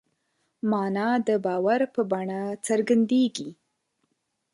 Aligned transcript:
مانا 0.69 1.09
د 1.27 1.29
باور 1.45 1.81
په 1.93 2.01
بڼه 2.11 2.41
څرګندېږي. 2.67 3.49